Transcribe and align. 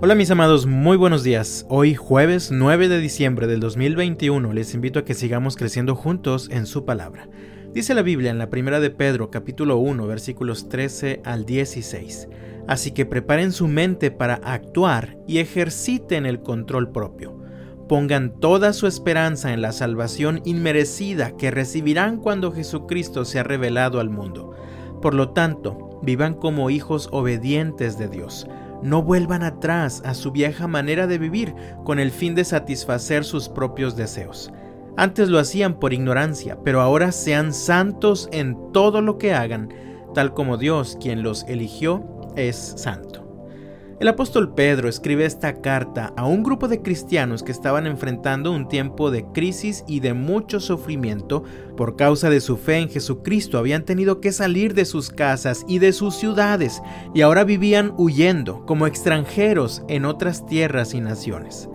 Hola 0.00 0.14
mis 0.14 0.30
amados, 0.30 0.64
muy 0.64 0.96
buenos 0.96 1.24
días. 1.24 1.66
Hoy 1.68 1.96
jueves 1.96 2.52
9 2.52 2.88
de 2.88 3.00
diciembre 3.00 3.48
del 3.48 3.58
2021 3.58 4.52
les 4.52 4.72
invito 4.72 5.00
a 5.00 5.04
que 5.04 5.12
sigamos 5.12 5.56
creciendo 5.56 5.96
juntos 5.96 6.48
en 6.52 6.66
su 6.66 6.84
palabra. 6.84 7.28
Dice 7.74 7.94
la 7.94 8.02
Biblia 8.02 8.30
en 8.30 8.38
la 8.38 8.48
primera 8.48 8.78
de 8.78 8.90
Pedro 8.90 9.32
capítulo 9.32 9.78
1 9.78 10.06
versículos 10.06 10.68
13 10.68 11.22
al 11.24 11.44
16. 11.44 12.28
Así 12.68 12.92
que 12.92 13.06
preparen 13.06 13.50
su 13.50 13.66
mente 13.66 14.12
para 14.12 14.34
actuar 14.34 15.18
y 15.26 15.38
ejerciten 15.38 16.26
el 16.26 16.42
control 16.42 16.92
propio. 16.92 17.36
Pongan 17.88 18.38
toda 18.38 18.74
su 18.74 18.86
esperanza 18.86 19.52
en 19.52 19.62
la 19.62 19.72
salvación 19.72 20.42
inmerecida 20.44 21.36
que 21.36 21.50
recibirán 21.50 22.18
cuando 22.18 22.52
Jesucristo 22.52 23.24
sea 23.24 23.42
revelado 23.42 23.98
al 23.98 24.10
mundo. 24.10 24.52
Por 25.02 25.14
lo 25.14 25.30
tanto, 25.30 25.98
vivan 26.04 26.34
como 26.34 26.70
hijos 26.70 27.08
obedientes 27.10 27.98
de 27.98 28.06
Dios 28.06 28.46
no 28.82 29.02
vuelvan 29.02 29.42
atrás 29.42 30.02
a 30.04 30.14
su 30.14 30.30
vieja 30.32 30.66
manera 30.66 31.06
de 31.06 31.18
vivir 31.18 31.54
con 31.84 31.98
el 31.98 32.10
fin 32.10 32.34
de 32.34 32.44
satisfacer 32.44 33.24
sus 33.24 33.48
propios 33.48 33.96
deseos. 33.96 34.52
Antes 34.96 35.28
lo 35.28 35.38
hacían 35.38 35.78
por 35.78 35.92
ignorancia, 35.92 36.58
pero 36.64 36.80
ahora 36.80 37.12
sean 37.12 37.52
santos 37.52 38.28
en 38.32 38.56
todo 38.72 39.00
lo 39.00 39.16
que 39.18 39.32
hagan, 39.32 39.72
tal 40.14 40.34
como 40.34 40.56
Dios, 40.56 40.96
quien 41.00 41.22
los 41.22 41.44
eligió, 41.44 42.04
es 42.34 42.56
santo. 42.56 43.27
El 44.00 44.06
apóstol 44.06 44.54
Pedro 44.54 44.88
escribe 44.88 45.24
esta 45.24 45.60
carta 45.60 46.12
a 46.16 46.24
un 46.24 46.44
grupo 46.44 46.68
de 46.68 46.82
cristianos 46.82 47.42
que 47.42 47.50
estaban 47.50 47.84
enfrentando 47.84 48.52
un 48.52 48.68
tiempo 48.68 49.10
de 49.10 49.24
crisis 49.24 49.82
y 49.88 49.98
de 49.98 50.14
mucho 50.14 50.60
sufrimiento 50.60 51.42
por 51.76 51.96
causa 51.96 52.30
de 52.30 52.40
su 52.40 52.56
fe 52.56 52.76
en 52.76 52.90
Jesucristo. 52.90 53.58
Habían 53.58 53.84
tenido 53.84 54.20
que 54.20 54.30
salir 54.30 54.74
de 54.74 54.84
sus 54.84 55.10
casas 55.10 55.64
y 55.66 55.80
de 55.80 55.92
sus 55.92 56.14
ciudades 56.14 56.80
y 57.12 57.22
ahora 57.22 57.42
vivían 57.42 57.92
huyendo 57.96 58.64
como 58.66 58.86
extranjeros 58.86 59.82
en 59.88 60.04
otras 60.04 60.46
tierras 60.46 60.94
y 60.94 61.00
naciones. 61.00 61.68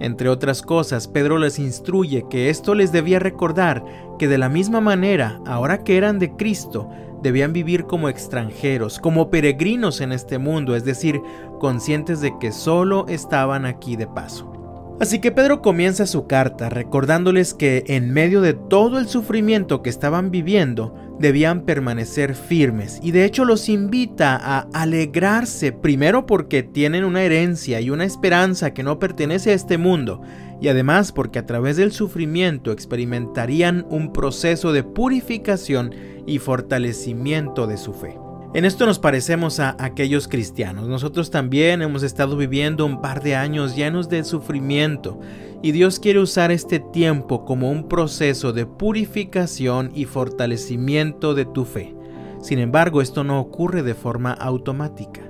Entre 0.00 0.28
otras 0.28 0.62
cosas, 0.62 1.06
Pedro 1.06 1.38
les 1.38 1.60
instruye 1.60 2.24
que 2.28 2.50
esto 2.50 2.74
les 2.74 2.90
debía 2.90 3.20
recordar 3.20 3.84
que 4.18 4.26
de 4.26 4.38
la 4.38 4.48
misma 4.48 4.80
manera, 4.80 5.40
ahora 5.46 5.84
que 5.84 5.96
eran 5.96 6.18
de 6.18 6.32
Cristo, 6.32 6.88
debían 7.22 7.52
vivir 7.52 7.84
como 7.84 8.08
extranjeros, 8.08 8.98
como 8.98 9.30
peregrinos 9.30 10.00
en 10.00 10.12
este 10.12 10.38
mundo, 10.38 10.76
es 10.76 10.84
decir, 10.84 11.20
conscientes 11.60 12.20
de 12.20 12.32
que 12.38 12.52
solo 12.52 13.06
estaban 13.08 13.64
aquí 13.64 13.96
de 13.96 14.06
paso. 14.06 14.52
Así 15.00 15.20
que 15.20 15.30
Pedro 15.30 15.62
comienza 15.62 16.06
su 16.06 16.26
carta 16.26 16.68
recordándoles 16.68 17.54
que 17.54 17.84
en 17.86 18.12
medio 18.12 18.40
de 18.40 18.54
todo 18.54 18.98
el 18.98 19.06
sufrimiento 19.06 19.80
que 19.80 19.90
estaban 19.90 20.32
viviendo, 20.32 20.92
debían 21.20 21.62
permanecer 21.62 22.34
firmes 22.34 22.98
y 23.02 23.12
de 23.12 23.24
hecho 23.24 23.44
los 23.44 23.68
invita 23.68 24.36
a 24.36 24.66
alegrarse 24.72 25.72
primero 25.72 26.26
porque 26.26 26.62
tienen 26.62 27.04
una 27.04 27.22
herencia 27.22 27.80
y 27.80 27.90
una 27.90 28.04
esperanza 28.04 28.72
que 28.72 28.82
no 28.82 28.98
pertenece 28.98 29.50
a 29.50 29.54
este 29.54 29.78
mundo 29.78 30.20
y 30.60 30.68
además 30.68 31.12
porque 31.12 31.38
a 31.38 31.46
través 31.46 31.76
del 31.76 31.92
sufrimiento 31.92 32.72
experimentarían 32.72 33.86
un 33.90 34.12
proceso 34.12 34.72
de 34.72 34.82
purificación 34.82 35.94
y 36.26 36.38
fortalecimiento 36.38 37.66
de 37.66 37.76
su 37.76 37.92
fe. 37.92 38.18
En 38.54 38.64
esto 38.64 38.86
nos 38.86 38.98
parecemos 38.98 39.60
a 39.60 39.76
aquellos 39.78 40.26
cristianos. 40.26 40.88
Nosotros 40.88 41.30
también 41.30 41.82
hemos 41.82 42.02
estado 42.02 42.36
viviendo 42.36 42.86
un 42.86 43.02
par 43.02 43.22
de 43.22 43.36
años 43.36 43.76
llenos 43.76 44.08
de 44.08 44.24
sufrimiento 44.24 45.20
y 45.62 45.72
Dios 45.72 46.00
quiere 46.00 46.20
usar 46.20 46.50
este 46.50 46.80
tiempo 46.80 47.44
como 47.44 47.70
un 47.70 47.88
proceso 47.88 48.52
de 48.52 48.64
purificación 48.64 49.90
y 49.94 50.06
fortalecimiento 50.06 51.34
de 51.34 51.44
tu 51.44 51.66
fe. 51.66 51.94
Sin 52.40 52.58
embargo, 52.58 53.02
esto 53.02 53.22
no 53.22 53.38
ocurre 53.38 53.82
de 53.82 53.94
forma 53.94 54.32
automática. 54.32 55.22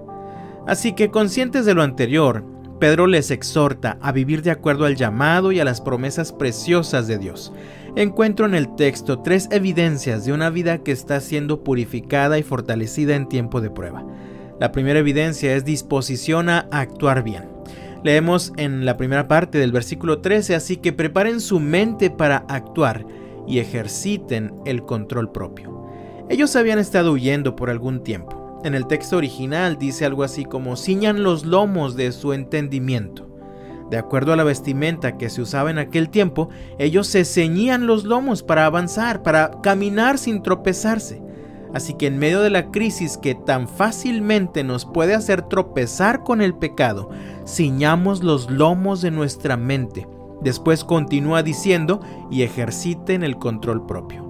Así 0.67 0.93
que 0.93 1.11
conscientes 1.11 1.65
de 1.65 1.75
lo 1.75 1.83
anterior, 1.83 2.45
Pedro 2.79 3.09
les 3.09 3.31
exhorta 3.33 3.99
a 4.01 4.13
vivir 4.13 4.43
de 4.43 4.53
acuerdo 4.53 4.85
al 4.85 4.95
llamado 4.95 5.51
y 5.51 5.59
a 5.59 5.65
las 5.65 5.81
promesas 5.81 6.33
preciosas 6.33 7.09
de 7.09 7.19
Dios. 7.19 7.53
Encuentro 7.97 8.47
en 8.47 8.55
el 8.55 8.77
texto 8.77 9.21
tres 9.21 9.49
evidencias 9.51 10.25
de 10.25 10.33
una 10.33 10.51
vida 10.51 10.79
que 10.79 10.93
está 10.93 11.21
siendo 11.21 11.65
purificada 11.65 12.39
y 12.39 12.45
fortalecida 12.45 13.17
en 13.17 13.29
tiempo 13.29 13.61
de 13.61 13.71
prueba. 13.71 14.07
La 14.61 14.71
primera 14.71 15.01
evidencia 15.01 15.57
es 15.57 15.65
disposición 15.65 16.49
a 16.49 16.69
actuar 16.71 17.25
bien. 17.25 17.45
Leemos 18.05 18.53
en 18.57 18.85
la 18.85 18.97
primera 18.97 19.27
parte 19.27 19.59
del 19.59 19.73
versículo 19.73 20.21
13, 20.21 20.55
así 20.55 20.77
que 20.77 20.93
preparen 20.93 21.41
su 21.41 21.59
mente 21.59 22.11
para 22.11 22.45
actuar 22.49 23.05
y 23.49 23.59
ejerciten 23.59 24.55
el 24.67 24.83
control 24.83 25.33
propio. 25.33 25.89
Ellos 26.29 26.55
habían 26.55 26.79
estado 26.79 27.13
huyendo 27.13 27.57
por 27.57 27.71
algún 27.71 28.05
tiempo 28.05 28.38
en 28.65 28.75
el 28.75 28.87
texto 28.87 29.17
original 29.17 29.79
dice 29.79 30.05
algo 30.05 30.25
así 30.25 30.45
como 30.45 30.77
ciñan 30.77 31.23
los 31.23 31.45
lomos 31.45 31.97
de 31.97 32.13
su 32.13 32.33
entendimiento. 32.33 33.29
De 33.91 33.97
acuerdo 33.97 34.33
a 34.33 34.37
la 34.37 34.45
vestimenta 34.45 35.17
que 35.17 35.31
se 35.31 35.41
usaba 35.41 35.71
en 35.71 35.79
aquel 35.79 36.11
tiempo, 36.11 36.51
ellos 36.79 37.07
se 37.07 37.25
ceñían 37.25 37.87
los 37.87 38.05
lomos 38.05 38.43
para 38.43 38.67
avanzar, 38.67 39.23
para 39.23 39.51
caminar 39.63 40.19
sin 40.19 40.43
tropezarse. 40.43 41.23
Así 41.73 41.95
que 41.95 42.07
en 42.07 42.19
medio 42.19 42.41
de 42.43 42.51
la 42.51 42.71
crisis 42.71 43.17
que 43.17 43.35
tan 43.35 43.69
fácilmente 43.69 44.65
nos 44.65 44.85
puede 44.85 45.15
hacer 45.15 45.43
tropezar 45.43 46.23
con 46.23 46.43
el 46.43 46.55
pecado, 46.55 47.11
ciñamos 47.47 48.23
los 48.23 48.51
lomos 48.51 49.01
de 49.01 49.11
nuestra 49.11 49.57
mente. 49.57 50.07
Después 50.43 50.85
continúa 50.85 51.43
diciendo 51.43 52.01
y 52.31 52.43
ejerciten 52.43 53.23
el 53.23 53.39
control 53.39 53.87
propio. 53.87 54.28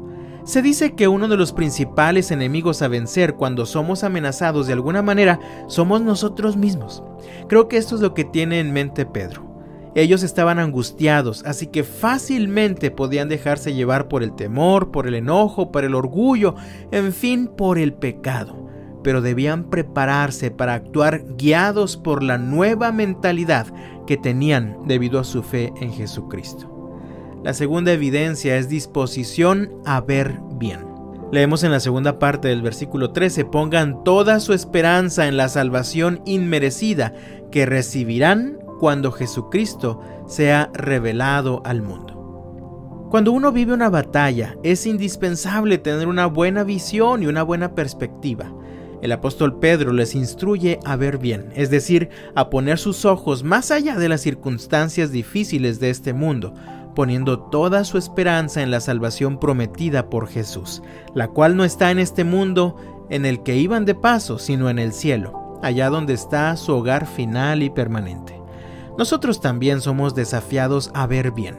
Se 0.48 0.62
dice 0.62 0.94
que 0.94 1.08
uno 1.08 1.28
de 1.28 1.36
los 1.36 1.52
principales 1.52 2.30
enemigos 2.30 2.80
a 2.80 2.88
vencer 2.88 3.34
cuando 3.34 3.66
somos 3.66 4.02
amenazados 4.02 4.66
de 4.66 4.72
alguna 4.72 5.02
manera 5.02 5.38
somos 5.66 6.00
nosotros 6.00 6.56
mismos. 6.56 7.02
Creo 7.48 7.68
que 7.68 7.76
esto 7.76 7.96
es 7.96 8.00
lo 8.00 8.14
que 8.14 8.24
tiene 8.24 8.58
en 8.58 8.72
mente 8.72 9.04
Pedro. 9.04 9.46
Ellos 9.94 10.22
estaban 10.22 10.58
angustiados, 10.58 11.44
así 11.44 11.66
que 11.66 11.84
fácilmente 11.84 12.90
podían 12.90 13.28
dejarse 13.28 13.74
llevar 13.74 14.08
por 14.08 14.22
el 14.22 14.34
temor, 14.36 14.90
por 14.90 15.06
el 15.06 15.16
enojo, 15.16 15.70
por 15.70 15.84
el 15.84 15.94
orgullo, 15.94 16.54
en 16.92 17.12
fin, 17.12 17.48
por 17.48 17.76
el 17.76 17.92
pecado. 17.92 18.70
Pero 19.04 19.20
debían 19.20 19.64
prepararse 19.64 20.50
para 20.50 20.72
actuar 20.72 21.24
guiados 21.36 21.98
por 21.98 22.22
la 22.22 22.38
nueva 22.38 22.90
mentalidad 22.90 23.66
que 24.06 24.16
tenían 24.16 24.78
debido 24.86 25.20
a 25.20 25.24
su 25.24 25.42
fe 25.42 25.74
en 25.78 25.92
Jesucristo. 25.92 26.77
La 27.44 27.54
segunda 27.54 27.92
evidencia 27.92 28.56
es 28.56 28.68
disposición 28.68 29.70
a 29.84 30.00
ver 30.00 30.40
bien. 30.54 30.80
Leemos 31.30 31.62
en 31.62 31.70
la 31.70 31.78
segunda 31.78 32.18
parte 32.18 32.48
del 32.48 32.62
versículo 32.62 33.12
13, 33.12 33.44
pongan 33.44 34.02
toda 34.02 34.40
su 34.40 34.54
esperanza 34.54 35.28
en 35.28 35.36
la 35.36 35.48
salvación 35.48 36.20
inmerecida 36.24 37.14
que 37.52 37.64
recibirán 37.64 38.58
cuando 38.80 39.12
Jesucristo 39.12 40.00
sea 40.26 40.70
revelado 40.72 41.62
al 41.64 41.82
mundo. 41.82 43.06
Cuando 43.10 43.32
uno 43.32 43.52
vive 43.52 43.72
una 43.72 43.88
batalla, 43.88 44.56
es 44.62 44.84
indispensable 44.84 45.78
tener 45.78 46.08
una 46.08 46.26
buena 46.26 46.64
visión 46.64 47.22
y 47.22 47.26
una 47.26 47.42
buena 47.42 47.74
perspectiva. 47.74 48.52
El 49.00 49.12
apóstol 49.12 49.58
Pedro 49.60 49.92
les 49.92 50.14
instruye 50.14 50.80
a 50.84 50.96
ver 50.96 51.18
bien, 51.18 51.50
es 51.54 51.70
decir, 51.70 52.08
a 52.34 52.50
poner 52.50 52.78
sus 52.78 53.04
ojos 53.04 53.44
más 53.44 53.70
allá 53.70 53.96
de 53.96 54.08
las 54.08 54.22
circunstancias 54.22 55.12
difíciles 55.12 55.78
de 55.78 55.90
este 55.90 56.12
mundo, 56.12 56.52
poniendo 56.98 57.38
toda 57.38 57.84
su 57.84 57.96
esperanza 57.96 58.60
en 58.60 58.72
la 58.72 58.80
salvación 58.80 59.38
prometida 59.38 60.10
por 60.10 60.26
Jesús, 60.26 60.82
la 61.14 61.28
cual 61.28 61.56
no 61.56 61.62
está 61.62 61.92
en 61.92 62.00
este 62.00 62.24
mundo 62.24 62.74
en 63.08 63.24
el 63.24 63.44
que 63.44 63.54
iban 63.54 63.84
de 63.84 63.94
paso, 63.94 64.40
sino 64.40 64.68
en 64.68 64.80
el 64.80 64.92
cielo, 64.92 65.60
allá 65.62 65.90
donde 65.90 66.14
está 66.14 66.56
su 66.56 66.74
hogar 66.74 67.06
final 67.06 67.62
y 67.62 67.70
permanente. 67.70 68.42
Nosotros 68.98 69.40
también 69.40 69.80
somos 69.80 70.16
desafiados 70.16 70.90
a 70.92 71.06
ver 71.06 71.30
bien. 71.30 71.56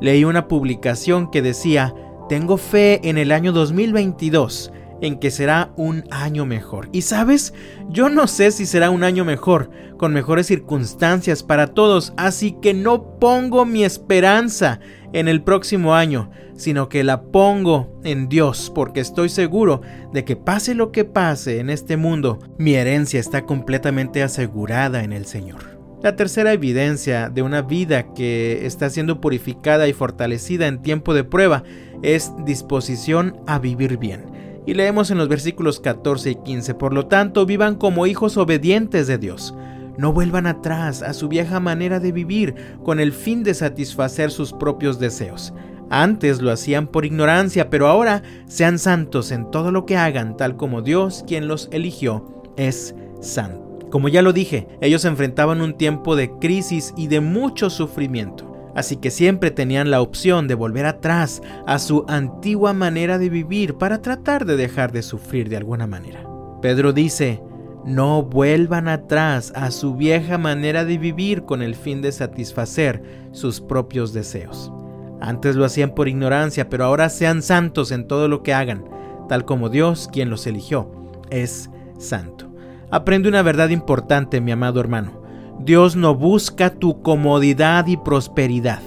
Leí 0.00 0.22
una 0.22 0.46
publicación 0.46 1.28
que 1.28 1.42
decía, 1.42 1.92
tengo 2.28 2.56
fe 2.56 3.00
en 3.08 3.18
el 3.18 3.32
año 3.32 3.50
2022 3.50 4.70
en 5.00 5.18
que 5.18 5.30
será 5.30 5.72
un 5.76 6.04
año 6.10 6.46
mejor. 6.46 6.88
Y 6.92 7.02
sabes, 7.02 7.54
yo 7.88 8.08
no 8.08 8.26
sé 8.26 8.50
si 8.50 8.66
será 8.66 8.90
un 8.90 9.04
año 9.04 9.24
mejor, 9.24 9.70
con 9.96 10.12
mejores 10.12 10.46
circunstancias 10.46 11.42
para 11.42 11.68
todos, 11.68 12.12
así 12.16 12.56
que 12.62 12.74
no 12.74 13.18
pongo 13.18 13.64
mi 13.64 13.84
esperanza 13.84 14.80
en 15.12 15.28
el 15.28 15.42
próximo 15.42 15.94
año, 15.94 16.30
sino 16.56 16.88
que 16.88 17.04
la 17.04 17.22
pongo 17.22 18.00
en 18.04 18.28
Dios, 18.28 18.70
porque 18.74 19.00
estoy 19.00 19.28
seguro 19.28 19.80
de 20.12 20.24
que 20.24 20.36
pase 20.36 20.74
lo 20.74 20.92
que 20.92 21.04
pase 21.04 21.60
en 21.60 21.70
este 21.70 21.96
mundo, 21.96 22.38
mi 22.58 22.74
herencia 22.74 23.20
está 23.20 23.42
completamente 23.42 24.22
asegurada 24.22 25.02
en 25.04 25.12
el 25.12 25.26
Señor. 25.26 25.78
La 26.02 26.14
tercera 26.14 26.52
evidencia 26.52 27.28
de 27.28 27.42
una 27.42 27.62
vida 27.62 28.14
que 28.14 28.66
está 28.66 28.88
siendo 28.88 29.20
purificada 29.20 29.88
y 29.88 29.92
fortalecida 29.92 30.68
en 30.68 30.80
tiempo 30.80 31.12
de 31.12 31.24
prueba 31.24 31.64
es 32.02 32.32
disposición 32.44 33.36
a 33.48 33.58
vivir 33.58 33.98
bien. 33.98 34.37
Y 34.68 34.74
leemos 34.74 35.10
en 35.10 35.16
los 35.16 35.28
versículos 35.28 35.80
14 35.80 36.30
y 36.30 36.34
15, 36.34 36.74
por 36.74 36.92
lo 36.92 37.06
tanto, 37.06 37.46
vivan 37.46 37.76
como 37.76 38.06
hijos 38.06 38.36
obedientes 38.36 39.06
de 39.06 39.16
Dios. 39.16 39.54
No 39.96 40.12
vuelvan 40.12 40.46
atrás 40.46 41.00
a 41.00 41.14
su 41.14 41.26
vieja 41.26 41.58
manera 41.58 42.00
de 42.00 42.12
vivir 42.12 42.54
con 42.84 43.00
el 43.00 43.12
fin 43.12 43.42
de 43.42 43.54
satisfacer 43.54 44.30
sus 44.30 44.52
propios 44.52 44.98
deseos. 44.98 45.54
Antes 45.88 46.42
lo 46.42 46.52
hacían 46.52 46.86
por 46.86 47.06
ignorancia, 47.06 47.70
pero 47.70 47.86
ahora 47.86 48.22
sean 48.44 48.78
santos 48.78 49.30
en 49.30 49.50
todo 49.50 49.72
lo 49.72 49.86
que 49.86 49.96
hagan, 49.96 50.36
tal 50.36 50.56
como 50.58 50.82
Dios, 50.82 51.24
quien 51.26 51.48
los 51.48 51.70
eligió, 51.72 52.42
es 52.58 52.94
santo. 53.22 53.78
Como 53.88 54.10
ya 54.10 54.20
lo 54.20 54.34
dije, 54.34 54.68
ellos 54.82 55.06
enfrentaban 55.06 55.62
un 55.62 55.78
tiempo 55.78 56.14
de 56.14 56.30
crisis 56.32 56.92
y 56.94 57.06
de 57.06 57.20
mucho 57.20 57.70
sufrimiento, 57.70 58.47
así 58.78 58.96
que 58.96 59.10
siempre 59.10 59.50
tenían 59.50 59.90
la 59.90 60.00
opción 60.00 60.46
de 60.46 60.54
volver 60.54 60.86
atrás 60.86 61.42
a 61.66 61.80
su 61.80 62.04
antigua 62.08 62.72
manera 62.72 63.18
de 63.18 63.28
vivir 63.28 63.74
para 63.74 64.00
tratar 64.02 64.44
de 64.44 64.56
dejar 64.56 64.92
de 64.92 65.02
sufrir 65.02 65.48
de 65.48 65.56
alguna 65.56 65.88
manera. 65.88 66.24
Pedro 66.62 66.92
dice, 66.92 67.42
no 67.84 68.22
vuelvan 68.22 68.86
atrás 68.86 69.52
a 69.56 69.72
su 69.72 69.96
vieja 69.96 70.38
manera 70.38 70.84
de 70.84 70.96
vivir 70.96 71.42
con 71.42 71.62
el 71.62 71.74
fin 71.74 72.02
de 72.02 72.12
satisfacer 72.12 73.02
sus 73.32 73.60
propios 73.60 74.12
deseos. 74.12 74.72
Antes 75.20 75.56
lo 75.56 75.64
hacían 75.64 75.94
por 75.94 76.06
ignorancia, 76.06 76.68
pero 76.68 76.84
ahora 76.84 77.08
sean 77.08 77.42
santos 77.42 77.90
en 77.90 78.06
todo 78.06 78.28
lo 78.28 78.44
que 78.44 78.54
hagan, 78.54 78.84
tal 79.28 79.44
como 79.44 79.70
Dios, 79.70 80.08
quien 80.12 80.30
los 80.30 80.46
eligió, 80.46 80.90
es 81.30 81.68
santo. 81.98 82.48
Aprende 82.90 83.28
una 83.28 83.42
verdad 83.42 83.70
importante, 83.70 84.40
mi 84.40 84.52
amado 84.52 84.78
hermano. 84.78 85.17
Dios 85.60 85.96
no 85.96 86.14
busca 86.14 86.70
tu 86.70 87.02
comodidad 87.02 87.86
y 87.88 87.96
prosperidad. 87.96 88.80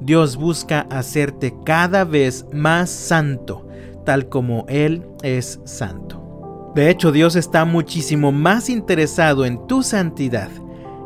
Dios 0.00 0.36
busca 0.36 0.80
hacerte 0.90 1.54
cada 1.64 2.04
vez 2.04 2.44
más 2.52 2.90
santo, 2.90 3.68
tal 4.04 4.28
como 4.28 4.66
Él 4.68 5.06
es 5.22 5.60
santo. 5.64 6.72
De 6.74 6.90
hecho, 6.90 7.12
Dios 7.12 7.36
está 7.36 7.64
muchísimo 7.64 8.32
más 8.32 8.68
interesado 8.68 9.44
en 9.44 9.66
tu 9.68 9.84
santidad 9.84 10.48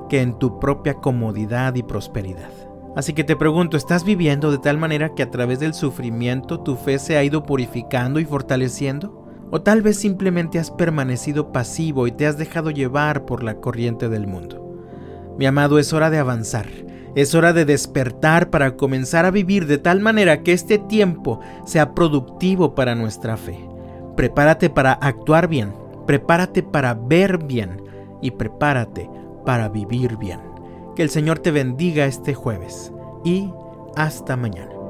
que 0.08 0.22
en 0.22 0.38
tu 0.38 0.58
propia 0.58 0.94
comodidad 0.94 1.74
y 1.74 1.82
prosperidad. 1.82 2.50
Así 2.96 3.12
que 3.12 3.24
te 3.24 3.36
pregunto, 3.36 3.76
¿estás 3.76 4.02
viviendo 4.04 4.50
de 4.50 4.58
tal 4.58 4.78
manera 4.78 5.14
que 5.14 5.22
a 5.22 5.30
través 5.30 5.60
del 5.60 5.74
sufrimiento 5.74 6.60
tu 6.60 6.76
fe 6.76 6.98
se 6.98 7.18
ha 7.18 7.22
ido 7.22 7.42
purificando 7.42 8.18
y 8.18 8.24
fortaleciendo? 8.24 9.26
O 9.50 9.60
tal 9.60 9.82
vez 9.82 9.98
simplemente 9.98 10.58
has 10.58 10.70
permanecido 10.70 11.52
pasivo 11.52 12.06
y 12.06 12.12
te 12.12 12.26
has 12.26 12.38
dejado 12.38 12.70
llevar 12.70 13.26
por 13.26 13.42
la 13.42 13.56
corriente 13.60 14.08
del 14.08 14.26
mundo. 14.26 14.65
Mi 15.38 15.46
amado, 15.46 15.78
es 15.78 15.92
hora 15.92 16.10
de 16.10 16.18
avanzar. 16.18 16.66
Es 17.14 17.34
hora 17.34 17.52
de 17.52 17.64
despertar 17.64 18.50
para 18.50 18.76
comenzar 18.76 19.24
a 19.24 19.30
vivir 19.30 19.66
de 19.66 19.78
tal 19.78 20.00
manera 20.00 20.42
que 20.42 20.52
este 20.52 20.78
tiempo 20.78 21.40
sea 21.64 21.94
productivo 21.94 22.74
para 22.74 22.94
nuestra 22.94 23.36
fe. 23.36 23.58
Prepárate 24.16 24.68
para 24.70 24.92
actuar 24.92 25.48
bien, 25.48 25.74
prepárate 26.06 26.62
para 26.62 26.94
ver 26.94 27.38
bien 27.44 27.82
y 28.20 28.32
prepárate 28.32 29.08
para 29.46 29.68
vivir 29.68 30.16
bien. 30.18 30.40
Que 30.94 31.02
el 31.02 31.10
Señor 31.10 31.38
te 31.38 31.50
bendiga 31.50 32.06
este 32.06 32.34
jueves 32.34 32.92
y 33.24 33.50
hasta 33.94 34.36
mañana. 34.36 34.85